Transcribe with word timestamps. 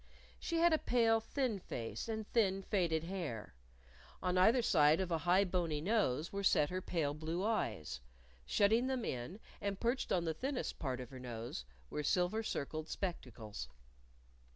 She 0.39 0.57
had 0.57 0.73
a 0.73 0.79
pale, 0.79 1.19
thin 1.19 1.59
face 1.59 2.09
and 2.09 2.27
thin 2.33 2.63
faded 2.63 3.03
hair. 3.03 3.53
On 4.23 4.35
either 4.35 4.63
side 4.63 4.99
of 4.99 5.11
a 5.11 5.19
high 5.29 5.43
bony 5.43 5.79
nose 5.79 6.33
were 6.33 6.43
set 6.43 6.71
her 6.71 6.81
pale 6.81 7.13
blue 7.13 7.43
eyes. 7.43 8.01
Shutting 8.43 8.87
them 8.87 9.05
in, 9.05 9.39
and 9.61 9.79
perched 9.79 10.11
on 10.11 10.25
the 10.25 10.33
thinnest 10.33 10.79
part 10.79 11.01
of 11.01 11.11
her 11.11 11.19
nose, 11.19 11.65
were 11.91 12.01
silver 12.01 12.41
circled 12.41 12.89
spectacles. 12.89 13.69